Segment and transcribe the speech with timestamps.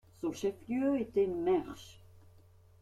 [0.19, 2.01] Son chef-lieu était Mersch.